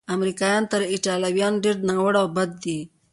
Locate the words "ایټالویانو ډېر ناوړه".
0.93-2.19